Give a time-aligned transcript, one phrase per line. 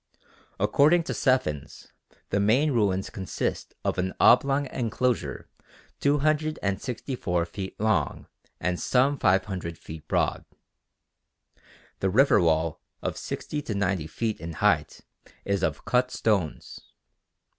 [0.59, 1.91] According to Stephens,
[2.31, 5.47] the main ruins consist of an oblong enclosure
[6.01, 8.25] 624 feet long
[8.59, 10.43] and some 500 feet broad.
[11.99, 15.01] The river wall of sixty to ninety feet in height
[15.45, 16.79] is of cut stones.